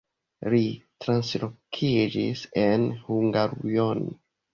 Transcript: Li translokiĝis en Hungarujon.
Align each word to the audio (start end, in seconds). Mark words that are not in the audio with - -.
Li 0.51 0.59
translokiĝis 1.03 2.41
en 2.61 2.87
Hungarujon. 3.11 4.03